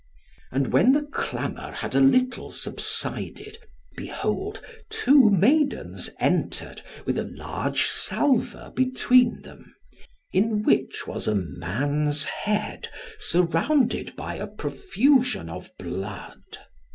[0.51, 3.59] And when the clamour had a little subsided,
[3.95, 9.75] behold two maidens entered, with a large salver between them,
[10.33, 16.41] in which was a man's head, surrounded by a profusion of blood.